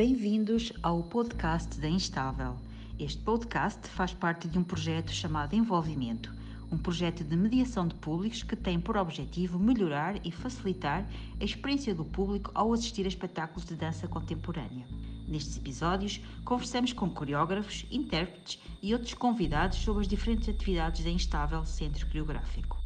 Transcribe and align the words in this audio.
Bem-vindos 0.00 0.72
ao 0.82 1.02
podcast 1.02 1.78
da 1.78 1.86
Instável. 1.86 2.56
Este 2.98 3.20
podcast 3.20 3.86
faz 3.88 4.14
parte 4.14 4.48
de 4.48 4.58
um 4.58 4.64
projeto 4.64 5.12
chamado 5.12 5.54
Envolvimento, 5.54 6.32
um 6.72 6.78
projeto 6.78 7.22
de 7.22 7.36
mediação 7.36 7.86
de 7.86 7.94
públicos 7.96 8.42
que 8.42 8.56
tem 8.56 8.80
por 8.80 8.96
objetivo 8.96 9.58
melhorar 9.58 10.18
e 10.26 10.32
facilitar 10.32 11.06
a 11.38 11.44
experiência 11.44 11.94
do 11.94 12.06
público 12.06 12.50
ao 12.54 12.72
assistir 12.72 13.04
a 13.04 13.08
espetáculos 13.08 13.66
de 13.66 13.74
dança 13.74 14.08
contemporânea. 14.08 14.86
Nestes 15.28 15.58
episódios, 15.58 16.18
conversamos 16.46 16.94
com 16.94 17.10
coreógrafos, 17.10 17.84
intérpretes 17.90 18.58
e 18.82 18.94
outros 18.94 19.12
convidados 19.12 19.76
sobre 19.80 20.00
as 20.00 20.08
diferentes 20.08 20.48
atividades 20.48 21.04
da 21.04 21.10
Instável 21.10 21.62
Centro 21.66 22.06
Coreográfico. 22.06 22.79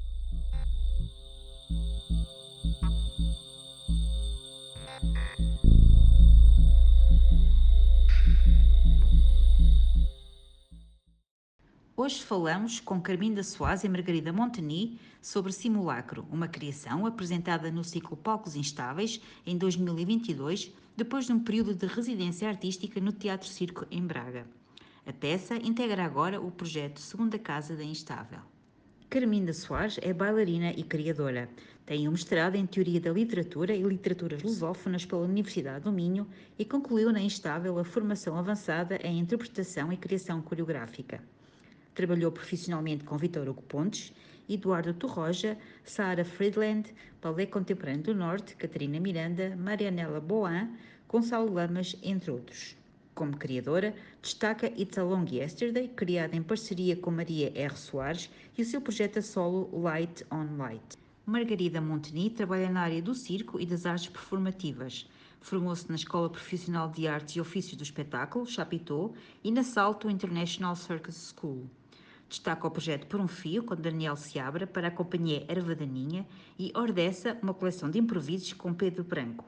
Hoje 12.04 12.22
falamos 12.22 12.80
com 12.80 13.00
Carminda 13.00 13.42
Soares 13.42 13.82
e 13.82 13.88
Margarida 13.88 14.30
Monteni 14.30 15.00
sobre 15.22 15.50
Simulacro, 15.50 16.26
uma 16.30 16.46
criação 16.46 17.06
apresentada 17.06 17.70
no 17.70 17.82
ciclo 17.82 18.14
Palcos 18.14 18.54
Instáveis 18.54 19.22
em 19.46 19.56
2022, 19.56 20.70
depois 20.94 21.24
de 21.24 21.32
um 21.32 21.40
período 21.40 21.74
de 21.74 21.86
residência 21.86 22.46
artística 22.46 23.00
no 23.00 23.10
Teatro 23.10 23.48
Circo 23.48 23.86
em 23.90 24.06
Braga. 24.06 24.46
A 25.06 25.14
peça 25.14 25.56
integra 25.56 26.04
agora 26.04 26.38
o 26.38 26.50
projeto 26.50 27.00
Segunda 27.00 27.38
Casa 27.38 27.74
da 27.74 27.82
Instável. 27.82 28.40
Carminda 29.08 29.54
Soares 29.54 29.98
é 30.02 30.12
bailarina 30.12 30.72
e 30.72 30.82
criadora. 30.82 31.48
Tem 31.86 32.06
um 32.06 32.10
mestrado 32.10 32.56
em 32.56 32.66
Teoria 32.66 33.00
da 33.00 33.12
Literatura 33.12 33.74
e 33.74 33.82
Literaturas 33.82 34.42
Lusófonas 34.42 35.06
pela 35.06 35.22
Universidade 35.22 35.84
do 35.84 35.90
Minho 35.90 36.28
e 36.58 36.66
concluiu 36.66 37.10
na 37.10 37.22
Instável 37.22 37.78
a 37.78 37.84
formação 37.84 38.36
avançada 38.36 38.96
em 38.96 39.18
Interpretação 39.18 39.90
e 39.90 39.96
Criação 39.96 40.42
Coreográfica. 40.42 41.22
Trabalhou 41.94 42.32
profissionalmente 42.32 43.04
com 43.04 43.16
Vitor 43.16 43.48
Hugo 43.48 43.62
Pontes, 43.62 44.12
Eduardo 44.48 44.92
Torroja, 44.92 45.56
Sara 45.84 46.24
Friedland, 46.24 46.92
Ballet 47.22 47.46
Contemporâneo 47.46 48.02
do 48.02 48.14
Norte, 48.14 48.56
Catarina 48.56 49.00
Miranda, 49.00 49.56
Marianela 49.56 50.20
Boan, 50.20 50.70
Gonçalo 51.08 51.52
Lamas, 51.52 51.96
entre 52.02 52.30
outros. 52.30 52.76
Como 53.14 53.36
criadora, 53.36 53.94
destaca 54.20 54.66
It's 54.76 54.98
a 54.98 55.04
Long 55.04 55.24
Yesterday, 55.30 55.86
criada 55.86 56.34
em 56.34 56.42
parceria 56.42 56.96
com 56.96 57.12
Maria 57.12 57.52
R. 57.54 57.76
Soares, 57.76 58.28
e 58.58 58.62
o 58.62 58.64
seu 58.64 58.80
projeto 58.80 59.20
a 59.20 59.22
solo 59.22 59.70
Light 59.72 60.26
on 60.32 60.56
Light. 60.56 60.98
Margarida 61.24 61.80
Monteni 61.80 62.28
trabalha 62.28 62.68
na 62.68 62.80
área 62.80 63.00
do 63.00 63.14
circo 63.14 63.58
e 63.60 63.64
das 63.64 63.86
artes 63.86 64.08
performativas. 64.08 65.08
Formou-se 65.40 65.88
na 65.88 65.94
Escola 65.94 66.28
Profissional 66.28 66.90
de 66.90 67.06
Artes 67.06 67.36
e 67.36 67.40
Ofícios 67.40 67.76
do 67.76 67.82
Espetáculo, 67.82 68.46
Chapitão, 68.46 69.14
e 69.42 69.50
na 69.50 69.62
Salto 69.62 70.10
International 70.10 70.74
Circus 70.74 71.32
School. 71.34 71.70
Destaca 72.28 72.66
o 72.66 72.70
projeto 72.70 73.06
Por 73.06 73.20
um 73.20 73.28
Fio, 73.28 73.62
com 73.62 73.76
Daniel 73.76 74.16
Seabra, 74.16 74.66
para 74.66 74.88
a 74.88 74.90
companhia 74.90 75.44
Erva 75.48 75.74
Daninha 75.74 76.26
e 76.58 76.72
Ordessa, 76.74 77.38
uma 77.42 77.54
coleção 77.54 77.90
de 77.90 77.98
improvisos 77.98 78.52
com 78.52 78.74
Pedro 78.74 79.04
Branco. 79.04 79.44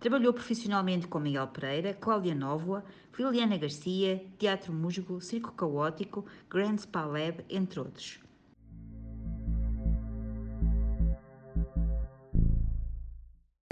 Trabalhou 0.00 0.32
profissionalmente 0.32 1.06
com 1.06 1.18
Miguel 1.18 1.48
Pereira, 1.48 1.94
Cláudia 1.94 2.34
Nóvoa, 2.34 2.84
Liliana 3.18 3.56
Garcia, 3.56 4.24
Teatro 4.38 4.72
Musgo, 4.72 5.20
Circo 5.20 5.52
Caótico, 5.52 6.26
Grand 6.50 6.76
Spa 6.76 7.04
Lab, 7.04 7.44
entre 7.48 7.80
outros. 7.80 8.20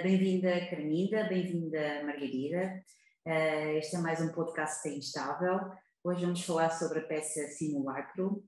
Bem-vinda, 0.03 0.67
Carminda, 0.69 1.25
bem-vinda, 1.25 2.03
Margarida. 2.05 2.83
Uh, 3.25 3.79
este 3.79 3.95
é 3.95 4.01
mais 4.01 4.21
um 4.21 4.33
podcast 4.33 4.89
instável. 4.89 5.61
Hoje 6.05 6.25
vamos 6.25 6.45
falar 6.45 6.69
sobre 6.71 6.99
a 6.99 7.07
peça 7.07 7.47
Simulacro, 7.47 8.43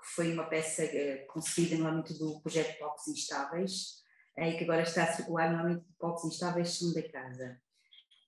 que 0.00 0.14
foi 0.14 0.32
uma 0.32 0.44
peça 0.44 0.84
uh, 0.84 1.26
concebida 1.26 1.76
no 1.76 1.88
âmbito 1.88 2.16
do 2.16 2.40
projeto 2.40 2.78
Palcos 2.78 3.08
Instáveis 3.08 4.04
uh, 4.38 4.44
e 4.44 4.56
que 4.56 4.62
agora 4.62 4.82
está 4.82 5.02
a 5.02 5.12
circular 5.12 5.50
no 5.50 5.64
âmbito 5.64 5.88
do 5.88 5.94
Palcos 5.98 6.24
Instáveis 6.24 6.78
Segunda 6.78 7.02
Casa. 7.10 7.60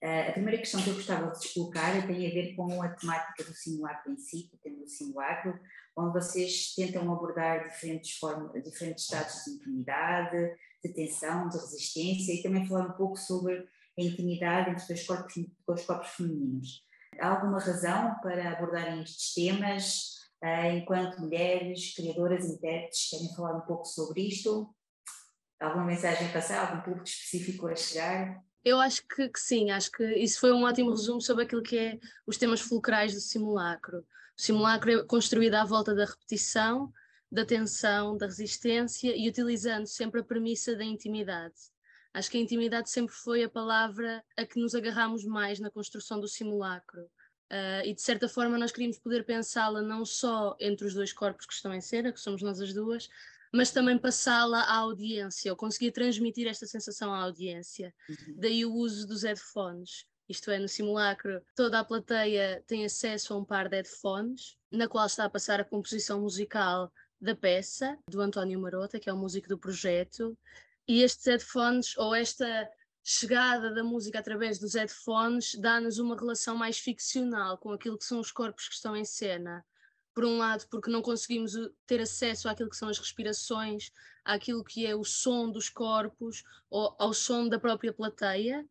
Uh, 0.03 0.31
a 0.31 0.33
primeira 0.33 0.59
questão 0.59 0.83
que 0.83 0.91
eu 0.91 0.95
gostava 0.95 1.31
de 1.31 1.55
colocar 1.55 1.93
tem 2.09 2.27
a 2.27 2.35
ver 2.35 2.57
com 2.57 2.83
a 2.83 2.89
temática 2.89 3.45
do 3.45 3.55
simulacro 3.55 4.13
em 4.13 4.19
si, 4.19 4.51
o 4.53 4.59
tema 4.59 4.83
do 4.83 4.89
simulacro, 4.89 5.61
onde 5.97 6.13
vocês 6.15 6.75
tentam 6.75 7.03
abordar 7.13 7.69
diferentes, 7.69 8.19
formas, 8.19 8.65
diferentes 8.65 9.05
estados 9.05 9.45
de 9.45 9.53
intimidade, 9.53 10.57
de 10.85 10.93
tensão, 10.93 11.49
de 11.49 11.57
resistência 11.57 12.33
e 12.33 12.43
também 12.43 12.67
falar 12.67 12.89
um 12.89 12.97
pouco 12.97 13.17
sobre 13.17 13.59
a 13.97 14.03
intimidade 14.03 14.71
entre 14.71 14.93
os 14.93 15.07
corpos, 15.07 15.35
os 15.69 15.87
corpos 15.87 16.09
femininos. 16.09 16.86
Há 17.21 17.29
alguma 17.29 17.59
razão 17.59 18.15
para 18.23 18.53
abordarem 18.53 19.03
estes 19.03 19.35
temas? 19.35 20.17
Uh, 20.43 20.77
enquanto 20.77 21.21
mulheres, 21.21 21.95
criadoras, 21.95 22.45
intérpretes, 22.45 23.09
querem 23.11 23.35
falar 23.35 23.57
um 23.57 23.63
pouco 23.63 23.85
sobre 23.85 24.23
isto? 24.29 24.75
Alguma 25.61 25.87
mensagem 25.87 26.29
a 26.29 26.33
passar? 26.33 26.69
Algum 26.69 26.83
público 26.83 27.07
específico 27.07 27.67
a 27.69 27.75
chegar? 27.75 28.43
Eu 28.65 28.81
acho 28.81 29.07
que, 29.07 29.29
que, 29.29 29.39
sim, 29.39 29.71
acho 29.71 29.91
que 29.93 30.05
isso 30.17 30.41
foi 30.41 30.53
um 30.53 30.65
ótimo 30.65 30.91
resumo 30.91 31.21
sobre 31.21 31.45
aquilo 31.45 31.63
que 31.63 31.79
é 31.79 31.99
os 32.27 32.37
temas 32.37 32.61
fulcrais 32.61 33.15
do 33.15 33.21
simulacro. 33.21 33.99
O 34.37 34.43
simulacro 34.43 34.91
é 34.91 35.05
construído 35.05 35.55
à 35.55 35.65
volta 35.65 35.95
da 35.95 36.05
repetição, 36.05 36.93
da 37.31 37.45
tensão, 37.45 38.17
da 38.17 38.27
resistência 38.27 39.17
e 39.17 39.29
utilizando 39.29 39.87
sempre 39.87 40.21
a 40.21 40.25
premissa 40.25 40.77
da 40.77 40.85
intimidade. 40.85 41.55
Acho 42.17 42.31
que 42.31 42.39
a 42.39 42.41
intimidade 42.41 42.89
sempre 42.89 43.15
foi 43.15 43.45
a 43.45 43.49
palavra 43.49 44.25
a 44.39 44.47
que 44.47 44.59
nos 44.59 44.75
agarramos 44.75 45.23
mais 45.23 45.61
na 45.61 45.71
construção 45.71 46.19
do 46.19 46.27
simulacro. 46.27 47.03
Uh, 47.53 47.85
e 47.85 47.95
de 47.95 48.01
certa 48.01 48.27
forma 48.27 48.57
nós 48.57 48.73
queríamos 48.73 48.99
poder 48.99 49.23
pensá-la 49.27 49.83
não 49.83 50.03
só 50.03 50.57
entre 50.59 50.87
os 50.87 50.95
dois 50.95 51.13
corpos 51.13 51.45
que 51.45 51.53
estão 51.53 51.75
em 51.75 51.81
cena, 51.83 52.11
que 52.11 52.19
somos 52.19 52.41
nós 52.41 52.59
as 52.59 52.73
duas, 52.73 53.07
mas 53.53 53.71
também 53.71 53.99
passá-la 53.99 54.63
à 54.63 54.77
audiência, 54.77 55.53
ou 55.53 55.59
conseguir 55.59 55.93
transmitir 55.93 56.49
esta 56.49 56.65
sensação 56.65 57.13
à 57.13 57.23
audiência. 57.23 57.95
Uhum. 58.09 58.35
Daí 58.39 58.65
o 58.65 58.73
uso 58.73 59.07
dos 59.07 59.23
headphones. 59.23 60.07
Isto 60.27 60.51
é, 60.51 60.59
no 60.59 60.69
simulacro, 60.69 61.43
toda 61.55 61.79
a 61.79 61.85
plateia 61.85 62.65
tem 62.67 62.87
acesso 62.87 63.35
a 63.35 63.37
um 63.37 63.45
par 63.45 63.69
de 63.69 63.77
headphones, 63.77 64.57
na 64.73 64.89
qual 64.89 65.05
está 65.05 65.27
a 65.27 65.31
passar 65.31 65.61
a 65.61 65.65
composição 65.65 66.23
musical 66.23 66.91
da 67.21 67.37
peça, 67.37 67.99
do 68.09 68.23
António 68.23 68.59
Marota, 68.59 68.99
que 68.99 69.11
é 69.11 69.13
o 69.13 69.19
músico 69.19 69.49
do 69.49 69.59
projeto, 69.59 70.37
e 70.89 71.03
estes 71.03 71.27
headphones, 71.27 71.97
ou 71.97 72.15
esta 72.15 72.69
chegada 73.03 73.73
da 73.73 73.85
música 73.85 74.19
através 74.19 74.59
dos 74.59 74.75
headphones, 74.75 75.55
dá-nos 75.55 75.99
uma 75.99 76.17
relação 76.17 76.57
mais 76.57 76.79
ficcional 76.79 77.57
com 77.59 77.71
aquilo 77.71 77.99
que 77.99 78.05
são 78.05 78.19
os 78.19 78.33
corpos 78.33 78.69
que 78.69 78.75
estão 78.75 78.97
em 78.97 79.05
cena. 79.05 79.65
Por 80.13 80.25
um 80.25 80.39
lado, 80.39 80.67
porque 80.69 80.91
não 80.91 81.03
conseguimos 81.03 81.53
ter 81.87 82.01
acesso 82.01 82.49
àquilo 82.49 82.71
que 82.71 82.77
são 82.77 82.89
as 82.89 82.99
respirações, 82.99 83.93
àquilo 84.25 84.65
que 84.65 84.87
é 84.87 84.95
o 84.97 85.05
som 85.05 85.51
dos 85.51 85.69
corpos, 85.69 86.43
ou 86.71 86.97
ao 86.99 87.13
som 87.13 87.49
da 87.49 87.61
própria 87.61 87.93
plateia, 87.93 88.67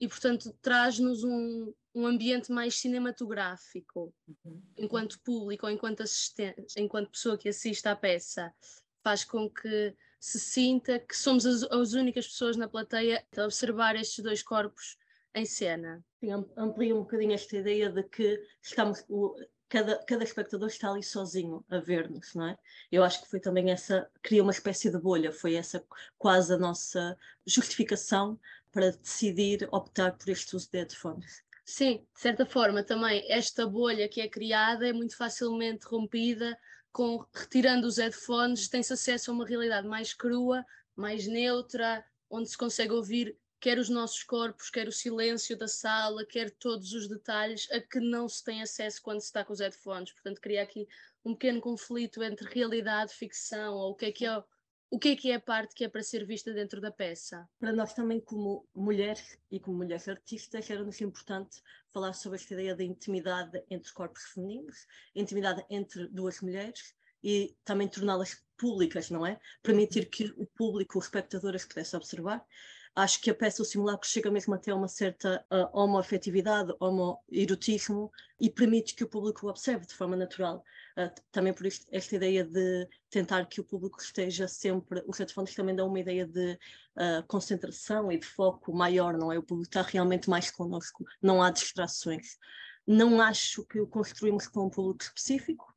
e 0.00 0.08
portanto 0.08 0.54
traz-nos 0.62 1.24
um, 1.24 1.74
um 1.94 2.06
ambiente 2.06 2.50
mais 2.50 2.76
cinematográfico, 2.76 4.14
uhum. 4.26 4.62
enquanto 4.78 5.20
público 5.20 5.66
ou 5.66 5.72
enquanto 5.72 6.02
assistente, 6.02 6.74
enquanto 6.78 7.10
pessoa 7.10 7.36
que 7.36 7.48
assiste 7.48 7.86
à 7.86 7.94
peça, 7.94 8.52
faz 9.02 9.24
com 9.24 9.48
que 9.48 9.94
se 10.24 10.40
sinta 10.40 10.98
que 10.98 11.14
somos 11.14 11.44
as, 11.44 11.62
as 11.64 11.92
únicas 11.92 12.26
pessoas 12.26 12.56
na 12.56 12.66
plateia 12.66 13.22
a 13.36 13.44
observar 13.44 13.94
estes 13.94 14.24
dois 14.24 14.42
corpos 14.42 14.96
em 15.34 15.44
cena. 15.44 16.02
Amplia 16.56 16.96
um 16.96 17.00
bocadinho 17.00 17.34
esta 17.34 17.58
ideia 17.58 17.90
de 17.90 18.02
que 18.04 18.42
estamos, 18.62 19.04
o, 19.06 19.36
cada, 19.68 20.02
cada 20.04 20.24
espectador 20.24 20.68
está 20.68 20.90
ali 20.90 21.02
sozinho 21.02 21.62
a 21.68 21.78
ver-nos, 21.78 22.34
não 22.34 22.48
é? 22.48 22.58
Eu 22.90 23.04
acho 23.04 23.22
que 23.22 23.28
foi 23.28 23.38
também 23.38 23.70
essa, 23.70 24.10
cria 24.22 24.42
uma 24.42 24.52
espécie 24.52 24.90
de 24.90 24.96
bolha, 24.98 25.30
foi 25.30 25.56
essa 25.56 25.84
quase 26.16 26.54
a 26.54 26.58
nossa 26.58 27.18
justificação 27.46 28.40
para 28.72 28.92
decidir 28.92 29.68
optar 29.72 30.16
por 30.16 30.30
este 30.30 30.56
uso 30.56 30.70
de 30.72 30.78
headphones. 30.78 31.44
Sim, 31.66 32.06
de 32.14 32.20
certa 32.20 32.46
forma 32.46 32.82
também 32.82 33.30
esta 33.30 33.66
bolha 33.66 34.08
que 34.08 34.22
é 34.22 34.28
criada 34.28 34.88
é 34.88 34.92
muito 34.92 35.18
facilmente 35.18 35.86
rompida 35.86 36.56
com 36.94 37.26
retirando 37.34 37.88
os 37.88 37.98
headphones, 37.98 38.68
tem-se 38.68 38.92
acesso 38.92 39.30
a 39.30 39.34
uma 39.34 39.44
realidade 39.44 39.86
mais 39.86 40.14
crua, 40.14 40.64
mais 40.94 41.26
neutra, 41.26 42.04
onde 42.30 42.48
se 42.48 42.56
consegue 42.56 42.92
ouvir 42.92 43.36
quer 43.64 43.78
os 43.78 43.88
nossos 43.88 44.22
corpos, 44.22 44.68
quer 44.68 44.86
o 44.86 44.92
silêncio 44.92 45.56
da 45.56 45.66
sala, 45.66 46.24
quer 46.24 46.50
todos 46.50 46.92
os 46.92 47.08
detalhes 47.08 47.66
a 47.72 47.80
que 47.80 47.98
não 47.98 48.28
se 48.28 48.44
tem 48.44 48.60
acesso 48.60 49.00
quando 49.02 49.20
se 49.20 49.26
está 49.26 49.42
com 49.42 49.54
os 49.54 49.60
headphones. 49.60 50.12
Portanto, 50.12 50.38
cria 50.38 50.62
aqui 50.62 50.86
um 51.24 51.32
pequeno 51.32 51.62
conflito 51.62 52.22
entre 52.22 52.46
realidade 52.46 53.14
ficção, 53.14 53.74
ou 53.74 53.92
o 53.92 53.94
que 53.94 54.04
é 54.04 54.12
que 54.12 54.26
é 54.26 54.44
o 54.90 54.98
que 54.98 55.08
é 55.08 55.16
que 55.16 55.30
é 55.30 55.34
a 55.34 55.40
parte 55.40 55.74
que 55.74 55.84
é 55.84 55.88
para 55.88 56.02
ser 56.02 56.24
vista 56.24 56.52
dentro 56.52 56.80
da 56.80 56.90
peça? 56.90 57.48
Para 57.58 57.72
nós 57.72 57.94
também, 57.94 58.20
como 58.20 58.66
mulheres 58.74 59.38
e 59.50 59.58
como 59.58 59.78
mulheres 59.78 60.08
artistas, 60.08 60.70
era-nos 60.70 61.00
importante 61.00 61.60
falar 61.92 62.12
sobre 62.12 62.38
esta 62.38 62.54
ideia 62.54 62.74
da 62.74 62.84
intimidade 62.84 63.62
entre 63.70 63.92
corpos 63.92 64.24
femininos, 64.24 64.86
intimidade 65.14 65.64
entre 65.68 66.06
duas 66.08 66.40
mulheres 66.40 66.94
e 67.22 67.56
também 67.64 67.88
torná-las 67.88 68.43
públicas, 68.56 69.10
não 69.10 69.26
é? 69.26 69.38
Permitir 69.62 70.06
que 70.06 70.32
o 70.36 70.46
público, 70.46 70.98
os 70.98 71.06
espectadores 71.06 71.64
pudessem 71.64 71.96
observar. 71.96 72.44
Acho 72.96 73.20
que 73.20 73.28
a 73.28 73.34
peça 73.34 73.60
O 73.60 73.64
Simulacro 73.64 74.08
chega 74.08 74.30
mesmo 74.30 74.54
até 74.54 74.72
uma 74.72 74.86
certa 74.86 75.44
uh, 75.50 75.68
homoafetividade, 75.76 76.72
homoerotismo 76.78 78.08
e 78.40 78.48
permite 78.48 78.94
que 78.94 79.02
o 79.02 79.08
público 79.08 79.46
o 79.46 79.50
observe 79.50 79.84
de 79.84 79.94
forma 79.94 80.14
natural. 80.14 80.62
Uh, 80.96 81.10
também 81.32 81.52
por 81.52 81.66
isto, 81.66 81.86
esta 81.90 82.14
ideia 82.14 82.44
de 82.44 82.88
tentar 83.10 83.46
que 83.46 83.60
o 83.60 83.64
público 83.64 84.00
esteja 84.00 84.46
sempre. 84.46 85.02
Os 85.08 85.18
headphones 85.18 85.54
também 85.56 85.74
dão 85.74 85.88
uma 85.88 85.98
ideia 85.98 86.24
de 86.24 86.52
uh, 86.52 87.26
concentração 87.26 88.12
e 88.12 88.18
de 88.18 88.26
foco 88.26 88.72
maior, 88.72 89.18
não 89.18 89.32
é? 89.32 89.38
O 89.38 89.42
público 89.42 89.68
está 89.68 89.82
realmente 89.82 90.30
mais 90.30 90.52
connosco, 90.52 91.04
não 91.20 91.42
há 91.42 91.50
distrações. 91.50 92.38
Não 92.86 93.20
acho 93.20 93.64
que 93.64 93.80
o 93.80 93.88
construímos 93.88 94.46
com 94.46 94.66
um 94.66 94.70
público 94.70 95.02
específico, 95.02 95.73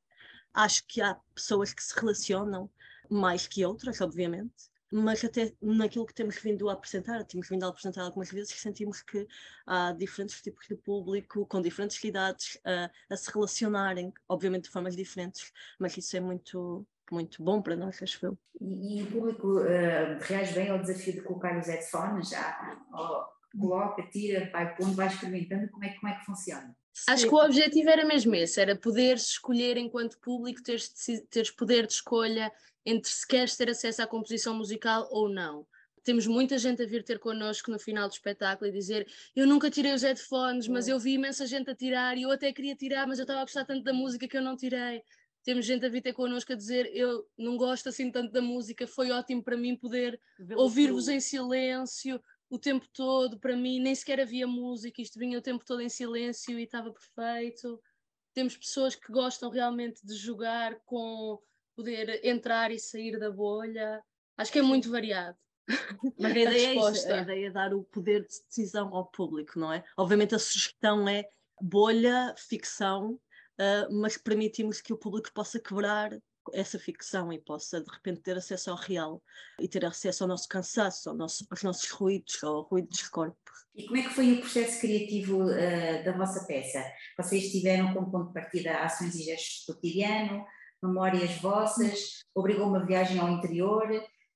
acho 0.57 0.85
que 0.87 1.01
há 1.01 1.15
pessoas 1.33 1.73
que 1.73 1.83
se 1.83 1.97
relacionam 1.99 2.69
mais 3.09 3.47
que 3.47 3.65
outras, 3.65 4.01
obviamente 4.01 4.69
mas 4.91 5.23
até 5.23 5.53
naquilo 5.61 6.05
que 6.05 6.13
temos 6.13 6.37
vindo 6.37 6.69
a 6.69 6.73
apresentar, 6.73 7.23
temos 7.25 7.49
vindo 7.49 7.63
a 7.65 7.69
apresentar 7.69 8.03
algumas 8.03 8.31
vezes, 8.31 8.53
sentimos 8.59 9.01
que 9.01 9.27
há 9.65 9.91
diferentes 9.91 10.41
tipos 10.41 10.65
de 10.67 10.75
público, 10.75 11.45
com 11.45 11.61
diferentes 11.61 12.01
idades, 12.03 12.59
a, 12.65 12.89
a 13.09 13.17
se 13.17 13.31
relacionarem, 13.31 14.13
obviamente 14.29 14.65
de 14.65 14.69
formas 14.69 14.95
diferentes, 14.95 15.51
mas 15.77 15.97
isso 15.97 16.15
é 16.15 16.19
muito, 16.19 16.87
muito 17.11 17.43
bom 17.43 17.61
para 17.61 17.75
nós, 17.75 18.01
acho 18.01 18.25
eu. 18.25 18.37
E, 18.61 18.99
e 18.99 19.03
o 19.03 19.11
público 19.11 19.59
uh, 19.59 20.17
reage 20.21 20.53
bem 20.53 20.69
ao 20.69 20.79
desafio 20.79 21.13
de 21.13 21.21
colocar 21.21 21.57
os 21.57 21.67
headphones, 21.67 22.29
já 22.29 22.79
oh, 22.93 23.59
coloca, 23.59 24.03
tira, 24.03 24.49
vai 24.51 24.73
pondo, 24.75 24.95
vai 24.95 25.07
experimentando, 25.07 25.69
como 25.69 25.83
é, 25.83 25.89
como 25.95 26.07
é 26.13 26.15
que 26.17 26.25
funciona? 26.25 26.75
Acho 27.07 27.27
que 27.27 27.33
o 27.33 27.43
objetivo 27.43 27.89
era 27.89 28.05
mesmo 28.05 28.33
esse, 28.35 28.59
era 28.59 28.75
poder 28.75 29.17
escolher 29.17 29.77
enquanto 29.77 30.19
público, 30.19 30.63
teres, 30.63 30.91
teres 31.29 31.51
poder 31.51 31.85
de 31.85 31.93
escolha 31.93 32.51
entre 32.85 33.11
se 33.11 33.27
queres 33.27 33.55
ter 33.55 33.69
acesso 33.69 34.01
à 34.01 34.07
composição 34.07 34.55
musical 34.55 35.07
ou 35.11 35.29
não. 35.29 35.67
Temos 36.03 36.25
muita 36.25 36.57
gente 36.57 36.81
a 36.81 36.85
vir 36.85 37.03
ter 37.03 37.19
connosco 37.19 37.69
no 37.69 37.77
final 37.77 38.07
do 38.07 38.13
espetáculo 38.13 38.69
e 38.69 38.73
dizer 38.73 39.05
eu 39.35 39.45
nunca 39.45 39.69
tirei 39.69 39.93
os 39.93 40.03
headphones, 40.03 40.67
mas 40.67 40.87
eu 40.87 40.97
vi 40.97 41.15
imensa 41.15 41.45
gente 41.45 41.69
a 41.69 41.75
tirar 41.75 42.17
e 42.17 42.21
eu 42.21 42.31
até 42.31 42.51
queria 42.53 42.75
tirar, 42.75 43.05
mas 43.05 43.19
eu 43.19 43.23
estava 43.23 43.41
a 43.41 43.43
gostar 43.43 43.65
tanto 43.65 43.83
da 43.83 43.91
música 43.91 44.25
que 44.25 44.37
eu 44.37 44.41
não 44.41 44.55
tirei. 44.55 45.03
Temos 45.43 45.65
gente 45.65 45.85
a 45.85 45.89
vir 45.89 46.01
ter 46.01 46.13
connosco 46.13 46.53
a 46.53 46.55
dizer 46.55 46.89
eu 46.93 47.25
não 47.37 47.57
gosto 47.57 47.89
assim 47.89 48.09
tanto 48.09 48.31
da 48.31 48.41
música, 48.41 48.87
foi 48.87 49.11
ótimo 49.11 49.43
para 49.43 49.57
mim 49.57 49.75
poder 49.75 50.17
ouvir-vos 50.55 51.09
em 51.09 51.19
silêncio 51.19 52.21
o 52.49 52.57
tempo 52.57 52.85
todo, 52.93 53.39
para 53.39 53.55
mim 53.55 53.79
nem 53.79 53.93
sequer 53.93 54.19
havia 54.21 54.47
música, 54.47 55.01
isto 55.01 55.19
vinha 55.19 55.37
o 55.37 55.41
tempo 55.41 55.65
todo 55.65 55.81
em 55.81 55.89
silêncio 55.89 56.57
e 56.57 56.63
estava 56.63 56.91
perfeito. 56.91 57.81
Temos 58.33 58.55
pessoas 58.55 58.95
que 58.95 59.11
gostam 59.11 59.49
realmente 59.49 60.05
de 60.05 60.15
jogar 60.15 60.79
com 60.85 61.39
poder 61.75 62.25
entrar 62.25 62.71
e 62.71 62.79
sair 62.79 63.19
da 63.19 63.29
bolha. 63.29 64.01
Acho 64.37 64.51
que 64.51 64.59
é 64.59 64.63
muito 64.63 64.89
variado. 64.89 65.37
Mas 66.17 66.31
a 66.31 66.39
ideia, 66.39 66.69
a 66.69 66.71
é 66.71 66.75
isso, 66.75 67.11
a 67.11 67.17
ideia 67.17 67.47
é 67.47 67.51
dar 67.51 67.73
o 67.73 67.83
poder 67.83 68.21
de 68.21 68.39
decisão 68.47 68.95
ao 68.95 69.05
público, 69.05 69.59
não 69.59 69.71
é? 69.71 69.83
Obviamente 69.97 70.33
a 70.33 70.39
sugestão 70.39 71.07
é 71.07 71.27
bolha, 71.61 72.33
ficção, 72.37 73.13
uh, 73.13 73.93
mas 73.93 74.17
permitimos 74.17 74.79
que 74.79 74.93
o 74.93 74.97
público 74.97 75.31
possa 75.33 75.59
quebrar 75.59 76.17
essa 76.53 76.79
ficção 76.79 77.31
e 77.31 77.39
possa 77.39 77.81
de 77.81 77.89
repente 77.89 78.21
ter 78.21 78.37
acesso 78.37 78.71
ao 78.71 78.77
real 78.77 79.21
e 79.59 79.67
ter 79.67 79.85
acesso 79.85 80.23
ao 80.23 80.27
nosso 80.27 80.47
cansaço, 80.47 81.09
ao 81.09 81.15
nosso, 81.15 81.45
aos 81.49 81.63
nossos 81.63 81.89
ruídos, 81.91 82.43
ao 82.43 82.61
ruído 82.61 82.89
dos 82.89 83.07
corpos. 83.07 83.37
E 83.75 83.85
como 83.85 83.97
é 83.97 84.03
que 84.03 84.09
foi 84.09 84.33
o 84.33 84.39
processo 84.39 84.79
criativo 84.81 85.43
uh, 85.43 86.03
da 86.03 86.11
vossa 86.17 86.45
peça? 86.45 86.83
Vocês 87.17 87.51
tiveram 87.51 87.93
como 87.93 88.11
ponto 88.11 88.27
de 88.27 88.33
partida 88.33 88.79
ações 88.79 89.15
e 89.15 89.23
gestos 89.23 89.65
do 89.67 89.75
cotidiano, 89.75 90.45
memórias 90.81 91.31
vossas, 91.41 92.23
obrigou 92.33 92.67
uma 92.67 92.85
viagem 92.85 93.19
ao 93.19 93.29
interior, 93.29 93.87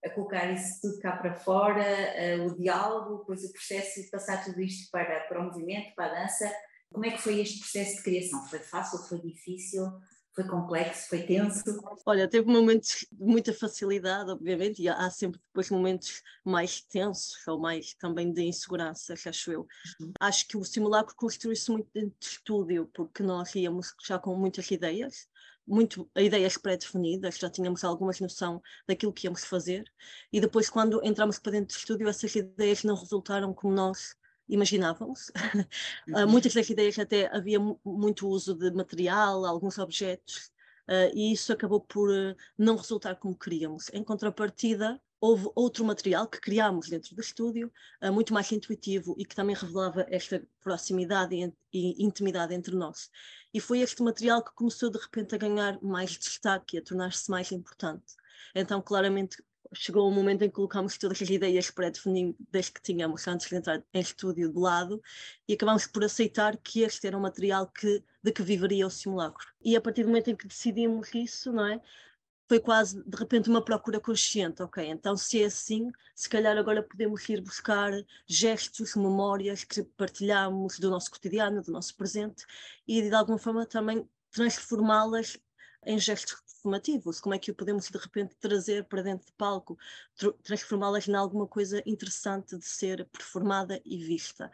a 0.03 0.09
colocar 0.09 0.51
isso 0.51 0.81
tudo 0.81 0.99
cá 0.99 1.17
para 1.17 1.35
fora, 1.35 1.83
uh, 1.83 2.45
o 2.47 2.57
diálogo, 2.57 3.19
depois 3.19 3.43
o 3.43 3.51
processo 3.51 4.01
de 4.01 4.09
passar 4.09 4.43
tudo 4.43 4.61
isto 4.61 4.89
para, 4.91 5.21
para 5.21 5.39
o 5.39 5.45
movimento, 5.45 5.93
para 5.95 6.05
a 6.05 6.21
dança. 6.21 6.51
Como 6.91 7.05
é 7.05 7.11
que 7.11 7.21
foi 7.21 7.39
este 7.39 7.59
processo 7.59 7.97
de 7.97 8.03
criação? 8.03 8.45
Foi 8.47 8.59
fácil? 8.59 8.99
Foi 8.99 9.21
difícil? 9.21 9.83
Foi 10.41 10.49
complexo? 10.49 11.09
Foi 11.09 11.23
tenso? 11.23 11.63
Olha, 12.05 12.27
teve 12.27 12.51
momentos 12.51 13.05
de 13.11 13.23
muita 13.23 13.53
facilidade, 13.53 14.31
obviamente, 14.31 14.81
e 14.81 14.89
há 14.89 15.09
sempre 15.09 15.39
depois 15.39 15.69
momentos 15.69 16.21
mais 16.43 16.81
tensos 16.81 17.35
ou 17.47 17.59
mais 17.59 17.93
também 17.93 18.31
de 18.31 18.43
insegurança, 18.43 19.13
acho 19.13 19.51
eu. 19.51 19.67
Uhum. 19.99 20.11
Acho 20.19 20.47
que 20.47 20.57
o 20.57 20.63
simulacro 20.63 21.15
construiu-se 21.15 21.71
muito 21.71 21.89
dentro 21.93 22.15
de 22.19 22.25
estúdio, 22.25 22.89
porque 22.93 23.23
nós 23.23 23.53
íamos 23.55 23.93
já 24.05 24.17
com 24.17 24.35
muitas 24.35 24.69
ideias, 24.71 25.27
muito 25.67 26.09
ideias 26.15 26.57
pré-definidas, 26.57 27.37
já 27.37 27.49
tínhamos 27.49 27.83
algumas 27.83 28.19
noção 28.19 28.61
daquilo 28.87 29.13
que 29.13 29.27
íamos 29.27 29.45
fazer, 29.45 29.85
e 30.33 30.41
depois, 30.41 30.69
quando 30.69 31.03
entramos 31.03 31.39
para 31.39 31.53
dentro 31.53 31.75
do 31.75 31.79
estúdio, 31.79 32.09
essas 32.09 32.35
ideias 32.35 32.83
não 32.83 32.95
resultaram 32.95 33.53
como 33.53 33.73
nós 33.73 34.15
imaginávamos. 34.47 35.31
uh, 36.09 36.27
muitas 36.27 36.53
das 36.53 36.69
ideias 36.69 36.97
até 36.99 37.33
havia 37.35 37.59
muito 37.83 38.27
uso 38.27 38.53
de 38.53 38.71
material, 38.71 39.45
alguns 39.45 39.77
objetos, 39.77 40.51
uh, 40.87 41.11
e 41.13 41.31
isso 41.31 41.53
acabou 41.53 41.81
por 41.81 42.09
uh, 42.09 42.35
não 42.57 42.75
resultar 42.75 43.15
como 43.15 43.37
queríamos. 43.37 43.89
Em 43.93 44.03
contrapartida, 44.03 45.01
houve 45.19 45.49
outro 45.55 45.85
material 45.85 46.27
que 46.27 46.41
criámos 46.41 46.89
dentro 46.89 47.13
do 47.15 47.21
estúdio, 47.21 47.71
muito 48.11 48.33
mais 48.33 48.51
intuitivo 48.51 49.13
e 49.19 49.23
que 49.23 49.35
também 49.35 49.55
revelava 49.55 50.03
esta 50.09 50.41
proximidade 50.63 51.35
e, 51.35 51.53
e 51.71 52.03
intimidade 52.03 52.55
entre 52.55 52.75
nós. 52.75 53.11
E 53.53 53.59
foi 53.59 53.81
este 53.81 54.01
material 54.01 54.43
que 54.43 54.51
começou 54.55 54.89
de 54.89 54.97
repente 54.97 55.35
a 55.35 55.37
ganhar 55.37 55.79
mais 55.79 56.17
destaque 56.17 56.75
e 56.75 56.79
a 56.79 56.81
tornar-se 56.81 57.29
mais 57.29 57.51
importante. 57.51 58.15
Então, 58.55 58.81
claramente, 58.81 59.37
chegou 59.73 60.07
o 60.07 60.11
momento 60.11 60.43
em 60.43 60.49
que 60.49 60.55
colocámos 60.55 60.97
todas 60.97 61.21
as 61.21 61.29
ideias 61.29 61.71
pré-definidas 61.71 62.69
que 62.69 62.81
tínhamos 62.81 63.27
antes 63.27 63.47
de 63.49 63.55
entrar 63.55 63.83
em 63.93 64.01
estúdio 64.01 64.51
de 64.51 64.59
lado 64.59 65.01
e 65.47 65.53
acabámos 65.53 65.87
por 65.87 66.03
aceitar 66.03 66.57
que 66.57 66.81
este 66.81 67.07
era 67.07 67.17
um 67.17 67.21
material 67.21 67.67
que, 67.67 68.03
de 68.21 68.31
que 68.31 68.41
viveria 68.41 68.85
o 68.85 68.89
simulacro. 68.89 69.47
E 69.63 69.75
a 69.75 69.81
partir 69.81 70.03
do 70.03 70.09
momento 70.09 70.29
em 70.29 70.35
que 70.35 70.47
decidimos 70.47 71.13
isso, 71.13 71.51
não 71.53 71.65
é? 71.65 71.81
Foi 72.47 72.59
quase 72.59 73.01
de 73.01 73.17
repente 73.17 73.49
uma 73.49 73.63
procura 73.63 73.97
consciente, 73.97 74.61
ok? 74.61 74.85
Então, 74.85 75.15
se 75.15 75.41
é 75.41 75.45
assim, 75.45 75.89
se 76.13 76.27
calhar 76.27 76.57
agora 76.57 76.83
podemos 76.83 77.27
ir 77.29 77.39
buscar 77.39 77.93
gestos, 78.27 78.93
memórias 78.95 79.63
que 79.63 79.83
partilhamos 79.83 80.77
do 80.77 80.89
nosso 80.89 81.09
cotidiano, 81.09 81.61
do 81.61 81.71
nosso 81.71 81.95
presente 81.95 82.45
e 82.85 83.01
de 83.01 83.15
alguma 83.15 83.37
forma 83.37 83.65
também 83.65 84.05
transformá-las 84.31 85.37
em 85.85 85.97
gestos 85.97 86.39
performativos, 86.41 87.19
como 87.19 87.33
é 87.33 87.39
que 87.39 87.51
o 87.51 87.55
podemos 87.55 87.89
de 87.89 87.97
repente 87.97 88.35
trazer 88.35 88.85
para 88.85 89.01
dentro 89.01 89.25
de 89.25 89.33
palco, 89.33 89.77
transformá-las 90.43 91.07
em 91.07 91.15
alguma 91.15 91.47
coisa 91.47 91.81
interessante 91.85 92.57
de 92.57 92.65
ser 92.65 93.05
performada 93.05 93.81
e 93.83 93.97
vista. 94.03 94.51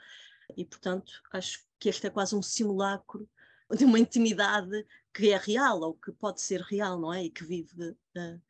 E 0.55 0.63
portanto, 0.63 1.11
acho 1.33 1.65
que 1.77 1.89
este 1.89 2.07
é 2.07 2.09
quase 2.09 2.35
um 2.35 2.41
simulacro 2.41 3.29
de 3.75 3.83
uma 3.83 3.99
intimidade 3.99 4.85
que 5.13 5.31
é 5.31 5.37
real 5.37 5.81
ou 5.81 5.93
que 5.93 6.11
pode 6.11 6.41
ser 6.41 6.61
real, 6.61 6.99
não 6.99 7.13
é? 7.13 7.25
E 7.25 7.29
que 7.29 7.43
vive 7.43 7.89
uh, 7.89 8.41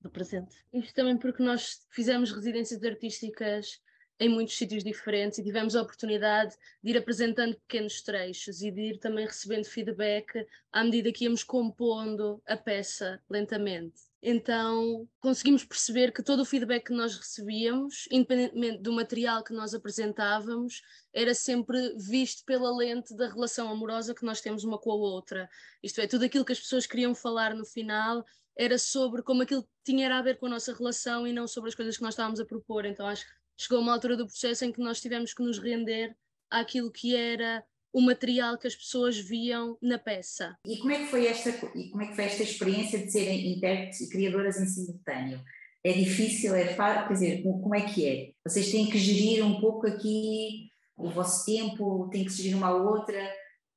do 0.00 0.10
presente. 0.10 0.56
Isto 0.72 0.94
também 0.94 1.16
porque 1.16 1.42
nós 1.42 1.86
fizemos 1.90 2.32
residências 2.32 2.82
artísticas 2.82 3.80
em 4.18 4.28
muitos 4.28 4.56
sítios 4.56 4.84
diferentes 4.84 5.38
e 5.38 5.44
tivemos 5.44 5.74
a 5.74 5.82
oportunidade 5.82 6.54
de 6.82 6.90
ir 6.90 6.96
apresentando 6.96 7.56
pequenos 7.56 8.00
trechos 8.02 8.62
e 8.62 8.70
de 8.70 8.80
ir 8.80 8.98
também 8.98 9.26
recebendo 9.26 9.64
feedback 9.64 10.46
à 10.72 10.84
medida 10.84 11.12
que 11.12 11.24
íamos 11.24 11.42
compondo 11.42 12.40
a 12.46 12.56
peça 12.56 13.20
lentamente. 13.28 14.02
Então 14.22 15.06
conseguimos 15.20 15.64
perceber 15.64 16.10
que 16.10 16.22
todo 16.22 16.40
o 16.40 16.44
feedback 16.46 16.86
que 16.86 16.94
nós 16.94 17.14
recebíamos, 17.16 18.08
independentemente 18.10 18.80
do 18.80 18.92
material 18.92 19.44
que 19.44 19.52
nós 19.52 19.74
apresentávamos, 19.74 20.80
era 21.12 21.34
sempre 21.34 21.94
visto 21.98 22.44
pela 22.44 22.74
lente 22.74 23.14
da 23.14 23.28
relação 23.28 23.68
amorosa 23.68 24.14
que 24.14 24.24
nós 24.24 24.40
temos 24.40 24.64
uma 24.64 24.78
com 24.78 24.92
a 24.92 24.94
outra. 24.94 25.50
Isto 25.82 26.00
é, 26.00 26.06
tudo 26.06 26.24
aquilo 26.24 26.44
que 26.44 26.52
as 26.52 26.60
pessoas 26.60 26.86
queriam 26.86 27.14
falar 27.14 27.54
no 27.54 27.66
final 27.66 28.24
era 28.56 28.78
sobre 28.78 29.22
como 29.22 29.42
aquilo 29.42 29.68
tinha 29.84 30.16
a 30.16 30.22
ver 30.22 30.38
com 30.38 30.46
a 30.46 30.50
nossa 30.50 30.72
relação 30.72 31.26
e 31.26 31.32
não 31.32 31.46
sobre 31.46 31.68
as 31.68 31.74
coisas 31.74 31.96
que 31.96 32.02
nós 32.02 32.14
estávamos 32.14 32.40
a 32.40 32.46
propor. 32.46 32.86
Então 32.86 33.06
acho 33.06 33.26
que 33.26 33.43
chegou 33.58 33.80
uma 33.80 33.92
altura 33.92 34.16
do 34.16 34.26
processo 34.26 34.64
em 34.64 34.72
que 34.72 34.80
nós 34.80 35.00
tivemos 35.00 35.32
que 35.32 35.42
nos 35.42 35.58
render 35.58 36.16
àquilo 36.50 36.90
que 36.90 37.14
era 37.14 37.64
o 37.92 38.00
material 38.00 38.58
que 38.58 38.66
as 38.66 38.74
pessoas 38.74 39.16
viam 39.16 39.78
na 39.80 39.98
peça. 39.98 40.58
E 40.66 40.78
como 40.78 40.90
é 40.90 40.98
que 40.98 41.06
foi 41.06 41.26
esta, 41.26 41.50
e 41.76 41.90
como 41.90 42.02
é 42.02 42.08
que 42.08 42.16
foi 42.16 42.24
esta 42.24 42.42
experiência 42.42 42.98
de 42.98 43.10
serem 43.10 43.52
intérpretes 43.52 44.00
e 44.00 44.10
criadoras 44.10 44.60
em 44.60 44.66
simultâneo? 44.66 45.40
É 45.84 45.92
difícil, 45.92 46.54
é 46.54 46.74
fácil, 46.74 47.06
quer 47.06 47.14
dizer, 47.14 47.42
como 47.42 47.74
é 47.74 47.82
que 47.82 48.08
é? 48.08 48.32
Vocês 48.44 48.72
têm 48.72 48.90
que 48.90 48.98
gerir 48.98 49.44
um 49.44 49.60
pouco 49.60 49.86
aqui 49.86 50.70
o 50.96 51.08
vosso 51.10 51.44
tempo, 51.44 52.08
têm 52.10 52.24
que 52.24 52.32
gerir 52.32 52.56
uma 52.56 52.68
à 52.68 52.74
outra? 52.74 53.32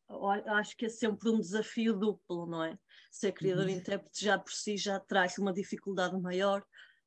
Eu 0.09 0.53
acho 0.53 0.75
que 0.75 0.85
é 0.85 0.89
sempre 0.89 1.29
um 1.29 1.39
desafio 1.39 1.93
duplo, 1.93 2.47
não 2.47 2.63
é? 2.63 2.77
Ser 3.11 3.33
criador 3.33 3.67
e 3.69 3.73
uhum. 3.73 3.79
intérprete 3.79 4.23
já 4.23 4.39
por 4.39 4.51
si 4.51 4.77
já 4.77 4.99
traz 4.99 5.37
uma 5.37 5.53
dificuldade 5.53 6.19
maior, 6.19 6.63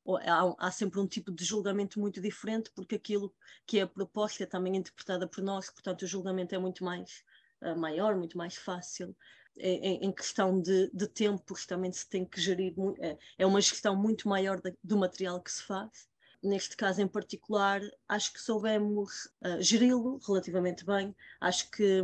há, 0.06 0.54
há, 0.58 0.70
sempre 0.70 1.00
um 1.00 1.06
tipo 1.06 1.30
de 1.30 1.44
julgamento 1.44 2.00
muito 2.00 2.20
diferente, 2.20 2.70
porque 2.74 2.96
aquilo 2.96 3.32
que 3.66 3.78
é 3.78 3.86
proposta 3.86 4.42
é 4.42 4.46
também 4.46 4.76
interpretada 4.76 5.26
por 5.26 5.42
nós, 5.42 5.70
portanto 5.70 6.02
o 6.02 6.06
julgamento 6.06 6.54
é 6.54 6.58
muito 6.58 6.84
mais 6.84 7.24
uh, 7.62 7.76
maior, 7.76 8.16
muito 8.16 8.36
mais 8.36 8.56
fácil. 8.56 9.14
em, 9.56 10.06
em 10.06 10.12
questão 10.12 10.60
de, 10.60 10.90
de 10.92 11.06
tempos 11.06 11.66
também 11.66 11.92
se 11.92 12.08
tem 12.08 12.24
que 12.24 12.40
gerir, 12.40 12.74
é, 13.00 13.18
é 13.38 13.46
uma 13.46 13.60
gestão 13.60 13.94
muito 13.94 14.28
maior 14.28 14.60
de, 14.60 14.74
do 14.82 14.96
material 14.96 15.40
que 15.40 15.52
se 15.52 15.62
faz. 15.62 16.08
Neste 16.42 16.74
caso 16.76 17.02
em 17.02 17.08
particular, 17.08 17.82
acho 18.08 18.32
que 18.32 18.40
soubemos 18.40 19.26
uh, 19.42 19.60
geri-lo 19.60 20.18
relativamente 20.26 20.86
bem. 20.86 21.14
Acho 21.38 21.70
que 21.70 22.02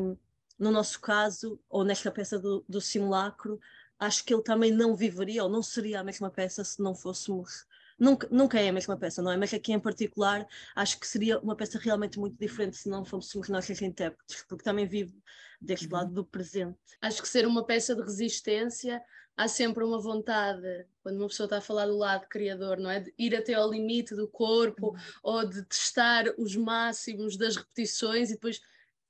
no 0.58 0.70
nosso 0.70 1.00
caso, 1.00 1.60
ou 1.68 1.84
nesta 1.84 2.10
peça 2.10 2.38
do, 2.38 2.64
do 2.68 2.80
simulacro, 2.80 3.60
acho 3.98 4.24
que 4.24 4.32
ele 4.32 4.42
também 4.42 4.70
não 4.70 4.94
viveria 4.94 5.44
ou 5.44 5.50
não 5.50 5.62
seria 5.62 6.00
a 6.00 6.04
mesma 6.04 6.30
peça 6.30 6.64
se 6.64 6.82
não 6.82 6.94
fôssemos 6.94 7.66
Nunca, 7.98 8.28
nunca 8.30 8.60
é 8.60 8.68
a 8.68 8.72
mesma 8.72 8.96
peça, 8.96 9.22
não 9.22 9.32
é? 9.32 9.36
Mas 9.36 9.54
aqui 9.54 9.72
em 9.72 9.80
particular 9.80 10.46
acho 10.74 11.00
que 11.00 11.06
seria 11.06 11.38
uma 11.40 11.56
peça 11.56 11.78
realmente 11.78 12.18
muito 12.18 12.36
diferente 12.38 12.76
se 12.76 12.88
não 12.88 13.04
fôssemos 13.04 13.48
nós 13.48 13.70
as 13.70 13.80
intérpretes, 13.80 14.44
porque 14.48 14.64
também 14.64 14.86
vive 14.86 15.14
deste 15.60 15.86
uhum. 15.86 15.92
lado 15.94 16.12
do 16.12 16.24
presente. 16.24 16.78
Acho 17.00 17.22
que 17.22 17.28
ser 17.28 17.46
uma 17.46 17.64
peça 17.64 17.94
de 17.94 18.02
resistência 18.02 19.02
há 19.36 19.48
sempre 19.48 19.84
uma 19.84 19.98
vontade, 19.98 20.86
quando 21.02 21.18
uma 21.18 21.28
pessoa 21.28 21.46
está 21.46 21.58
a 21.58 21.62
falar 21.62 21.86
do 21.86 21.96
lado 21.96 22.26
criador, 22.28 22.78
não 22.78 22.90
é? 22.90 23.00
De 23.00 23.14
ir 23.18 23.36
até 23.36 23.54
ao 23.54 23.70
limite 23.70 24.14
do 24.14 24.28
corpo 24.28 24.88
uhum. 24.88 24.96
ou 25.22 25.46
de 25.46 25.62
testar 25.64 26.24
os 26.38 26.56
máximos 26.56 27.36
das 27.36 27.56
repetições 27.56 28.30
e 28.30 28.34
depois 28.34 28.60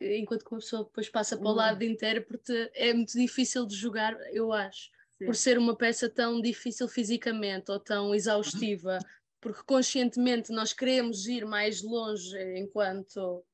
enquanto 0.00 0.44
que 0.44 0.52
uma 0.52 0.60
pessoa 0.60 0.84
depois 0.84 1.08
passa 1.08 1.36
para 1.36 1.48
o 1.48 1.54
lado 1.54 1.74
uhum. 1.74 1.78
de 1.78 1.86
intérprete, 1.86 2.70
é 2.74 2.92
muito 2.92 3.12
difícil 3.12 3.66
de 3.66 3.74
jogar, 3.74 4.14
eu 4.32 4.52
acho. 4.52 4.90
Sim. 5.18 5.26
por 5.26 5.35
ser 5.35 5.58
uma 5.58 5.75
peça 5.75 6.11
tão 6.11 6.40
difícil 6.40 6.87
fisicamente 6.88 7.70
ou 7.70 7.80
tão 7.80 8.14
exaustiva, 8.14 8.99
porque 9.40 9.62
conscientemente 9.64 10.52
nós 10.52 10.73
queremos 10.73 11.26
ir 11.26 11.46
mais 11.46 11.82
longe 11.82 12.37
enquanto 12.58 13.44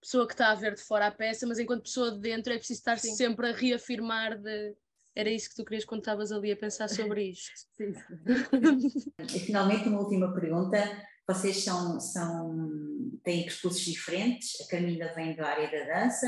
pessoa 0.00 0.26
que 0.26 0.32
está 0.32 0.50
a 0.50 0.54
ver 0.54 0.74
de 0.74 0.82
fora 0.82 1.06
a 1.06 1.12
peça, 1.12 1.46
mas 1.46 1.58
enquanto 1.58 1.84
pessoa 1.84 2.10
de 2.10 2.18
dentro 2.18 2.52
é 2.52 2.56
preciso 2.56 2.80
estar 2.80 2.98
sempre 2.98 3.48
a 3.48 3.52
reafirmar 3.52 4.38
de 4.38 4.74
era 5.14 5.30
isso 5.30 5.50
que 5.50 5.56
tu 5.56 5.64
querias 5.64 5.84
quando 5.84 6.00
estavas 6.00 6.32
ali 6.32 6.50
a 6.50 6.56
pensar 6.56 6.88
sobre 6.88 7.24
isto. 7.24 7.52
Sim. 7.76 7.92
e 9.36 9.40
finalmente 9.40 9.88
uma 9.88 10.00
última 10.00 10.32
pergunta. 10.32 10.78
Vocês 11.28 11.62
são, 11.62 12.00
são 12.00 13.18
têm 13.22 13.44
percursos 13.44 13.82
diferentes, 13.82 14.60
a 14.60 14.68
Camila 14.68 15.12
vem 15.14 15.36
da 15.36 15.46
área 15.46 15.70
da 15.70 16.00
dança, 16.00 16.26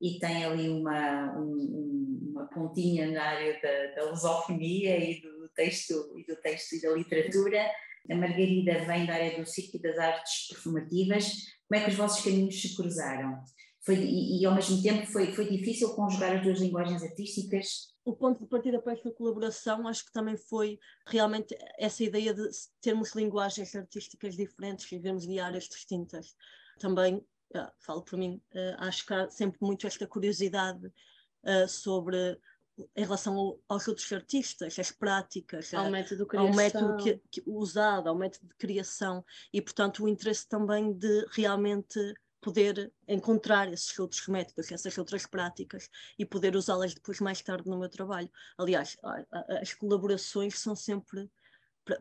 e 0.00 0.18
tem 0.18 0.44
ali 0.44 0.68
uma, 0.68 1.36
um, 1.38 2.30
uma 2.30 2.46
pontinha 2.46 3.10
na 3.10 3.22
área 3.22 3.60
da, 3.60 3.94
da 4.02 4.10
lusofonia 4.10 4.96
e 4.98 5.20
do 5.20 5.48
texto 5.50 6.14
e 6.16 6.24
do 6.24 6.36
texto 6.40 6.74
e 6.74 6.80
da 6.80 6.90
literatura. 6.92 7.70
A 8.10 8.14
Margarida 8.14 8.84
vem 8.86 9.06
da 9.06 9.14
área 9.14 9.38
do 9.38 9.44
e 9.44 9.78
das 9.78 9.98
artes 9.98 10.48
performativas. 10.48 11.44
Como 11.68 11.80
é 11.80 11.84
que 11.84 11.90
os 11.90 11.96
vossos 11.96 12.24
caminhos 12.24 12.60
se 12.60 12.74
cruzaram? 12.74 13.44
Foi, 13.84 13.94
e, 13.94 14.40
e, 14.40 14.46
ao 14.46 14.54
mesmo 14.54 14.82
tempo 14.82 15.06
foi, 15.06 15.32
foi 15.32 15.48
difícil 15.48 15.94
conjugar 15.94 16.36
as 16.36 16.42
duas 16.42 16.60
linguagens 16.60 17.02
artísticas? 17.02 17.94
O 18.04 18.14
ponto 18.14 18.40
de 18.40 18.46
partida 18.46 18.80
para 18.80 18.92
esta 18.92 19.10
colaboração 19.10 19.86
acho 19.86 20.04
que 20.04 20.12
também 20.12 20.36
foi 20.36 20.78
realmente 21.06 21.56
essa 21.78 22.02
ideia 22.02 22.34
de 22.34 22.48
termos 22.80 23.14
linguagens 23.14 23.74
artísticas 23.74 24.36
diferentes 24.36 24.88
vivemos 24.88 25.26
de 25.26 25.38
áreas 25.38 25.64
distintas. 25.64 26.34
Também 26.78 27.24
uh, 27.54 27.70
falo 27.78 28.02
por 28.02 28.18
mim, 28.18 28.40
uh, 28.54 28.76
acho 28.78 29.06
que 29.06 29.14
há 29.14 29.28
sempre 29.30 29.58
muito 29.60 29.86
esta 29.86 30.06
curiosidade 30.06 30.86
uh, 30.86 31.68
sobre 31.68 32.38
em 32.96 33.02
relação 33.02 33.36
ao, 33.36 33.60
aos 33.68 33.86
outros 33.88 34.10
artistas, 34.10 34.78
as 34.78 34.90
práticas, 34.90 35.74
ao 35.74 35.90
método, 35.90 36.26
criação. 36.26 36.48
ao 36.48 36.56
método 36.56 36.96
que, 36.96 37.20
que, 37.30 37.42
usado, 37.46 38.08
ao 38.08 38.16
método 38.16 38.46
de 38.48 38.54
criação 38.54 39.24
e, 39.52 39.60
portanto, 39.60 40.04
o 40.04 40.08
interesse 40.08 40.48
também 40.48 40.92
de 40.92 41.26
realmente 41.30 42.14
poder 42.40 42.90
encontrar 43.06 43.70
esses 43.70 43.98
outros 43.98 44.26
métodos, 44.26 44.72
essas 44.72 44.96
outras 44.96 45.26
práticas 45.26 45.90
e 46.18 46.24
poder 46.24 46.56
usá-las 46.56 46.94
depois 46.94 47.20
mais 47.20 47.42
tarde 47.42 47.68
no 47.68 47.78
meu 47.78 47.88
trabalho. 47.88 48.30
Aliás, 48.56 48.96
as 49.60 49.74
colaborações 49.74 50.58
são 50.58 50.74
sempre, 50.74 51.30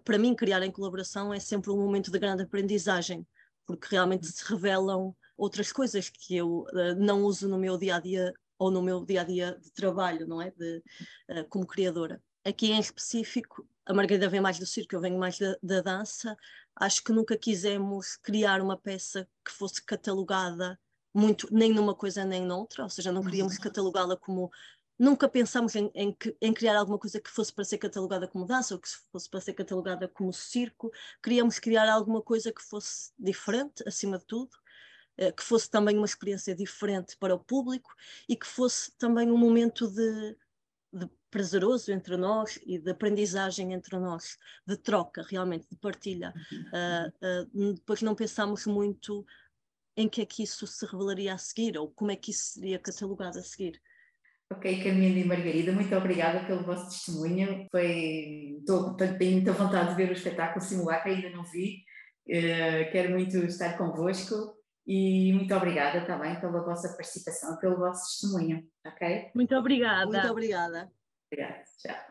para 0.04 0.18
mim, 0.18 0.34
criar 0.34 0.64
em 0.64 0.72
colaboração 0.72 1.34
é 1.34 1.40
sempre 1.40 1.72
um 1.72 1.78
momento 1.78 2.10
de 2.10 2.18
grande 2.18 2.44
aprendizagem, 2.44 3.28
porque 3.66 3.88
realmente 3.92 4.28
se 4.28 4.44
revelam 4.46 5.14
outras 5.40 5.72
coisas 5.72 6.10
que 6.10 6.36
eu 6.36 6.66
uh, 6.74 6.96
não 6.98 7.24
uso 7.24 7.48
no 7.48 7.58
meu 7.58 7.78
dia 7.78 7.96
a 7.96 8.00
dia 8.00 8.34
ou 8.58 8.70
no 8.70 8.82
meu 8.82 9.06
dia 9.06 9.22
a 9.22 9.24
dia 9.24 9.58
de 9.62 9.72
trabalho, 9.72 10.28
não 10.28 10.42
é? 10.42 10.52
De, 10.52 10.84
uh, 11.30 11.46
como 11.50 11.66
criadora. 11.66 12.22
Aqui 12.44 12.72
em 12.72 12.80
específico, 12.80 13.68
a 13.86 13.94
Margarida 13.94 14.30
vem 14.30 14.42
mais 14.42 14.60
do 14.60 14.66
circo, 14.66 14.96
eu 14.96 15.02
venho 15.02 15.18
mais 15.18 15.40
da, 15.40 15.58
da 15.64 15.82
dança. 15.82 16.38
Acho 16.76 17.04
que 17.04 17.12
nunca 17.12 17.38
quisemos 17.38 18.18
criar 18.18 18.62
uma 18.62 18.78
peça 18.78 19.28
que 19.44 19.52
fosse 19.52 19.82
catalogada 19.84 20.80
muito, 21.14 21.48
nem 21.52 21.74
numa 21.74 21.96
coisa 21.96 22.24
nem 22.24 22.46
noutra, 22.46 22.84
ou 22.84 22.90
seja, 22.90 23.12
não 23.12 23.24
queríamos 23.24 23.56
uhum. 23.56 23.62
catalogá-la 23.62 24.16
como 24.16 24.52
nunca 24.98 25.30
pensámos 25.30 25.76
em, 25.76 25.90
em, 25.96 26.16
em, 26.42 26.54
criar 26.54 26.78
alguma 26.78 27.00
coisa 27.00 27.22
que 27.22 27.30
fosse 27.30 27.54
para 27.54 27.64
ser 27.64 27.78
catalogada 27.78 28.28
como 28.28 28.46
dança 28.46 28.76
ou 28.76 28.80
que 28.80 28.90
fosse 29.12 29.30
para 29.30 29.40
ser 29.40 29.54
catalogada 29.54 30.08
como 30.10 30.34
circo. 30.34 30.92
Queríamos 31.24 31.58
criar 31.58 31.90
alguma 31.90 32.22
coisa 32.22 32.52
que 32.52 32.62
fosse 32.62 33.12
diferente, 33.18 33.82
acima 33.88 34.18
de 34.18 34.26
tudo, 34.26 34.52
que 35.36 35.44
fosse 35.44 35.70
também 35.70 35.98
uma 35.98 36.06
experiência 36.06 36.56
diferente 36.56 37.18
para 37.18 37.36
o 37.36 37.40
público 37.40 37.94
e 38.28 38.36
que 38.36 38.48
fosse 38.48 38.92
também 38.98 39.30
um 39.30 39.38
momento 39.38 39.88
de, 39.90 40.38
de 40.94 41.10
prazeroso 41.30 41.92
entre 41.92 42.18
nós 42.18 42.60
e 42.66 42.80
de 42.80 42.92
aprendizagem 42.92 43.74
entre 43.74 43.98
nós, 43.98 44.38
de 44.66 44.78
troca 44.78 45.24
realmente, 45.28 45.68
de 45.70 45.76
partilha. 45.76 46.34
Uh, 46.52 47.70
uh, 47.70 47.74
depois 47.74 48.02
não 48.02 48.16
pensámos 48.16 48.66
muito 48.66 49.26
em 49.96 50.08
que 50.08 50.22
é 50.22 50.26
que 50.26 50.44
isso 50.44 50.66
se 50.66 50.86
revelaria 50.86 51.34
a 51.34 51.38
seguir 51.38 51.78
ou 51.78 51.90
como 51.90 52.12
é 52.12 52.16
que 52.16 52.32
isso 52.32 52.54
seria 52.54 52.80
catalogado 52.80 53.38
a 53.38 53.44
seguir. 53.44 53.82
Ok, 54.52 54.84
Camila 54.84 55.20
e 55.20 55.26
Margarida, 55.26 55.72
muito 55.72 55.96
obrigada 55.96 56.44
pelo 56.48 56.64
vosso 56.64 56.90
testemunho. 56.90 57.68
Foi, 57.70 58.58
estou, 58.60 58.96
tenho 58.96 59.34
muita 59.34 59.54
vontade 59.54 59.90
de 59.90 59.96
ver 59.96 60.10
o 60.10 60.14
espetáculo 60.14 60.64
Simulacro, 60.64 61.12
ainda 61.12 61.30
não 61.30 61.44
vi. 61.44 61.84
Uh, 62.28 62.92
quero 62.92 63.12
muito 63.12 63.38
estar 63.38 63.78
convosco 63.78 64.59
e 64.86 65.32
muito 65.34 65.54
obrigada 65.56 66.06
também 66.06 66.40
pela 66.40 66.64
vossa 66.64 66.90
participação, 66.90 67.58
pelo 67.58 67.78
vosso 67.78 68.22
testemunho, 68.22 68.68
ok? 68.86 69.32
Muito 69.36 69.56
obrigada. 69.56 70.06
Muito 70.06 70.32
obrigada. 70.32 70.92
Obrigada, 71.32 71.64
tchau. 71.78 72.09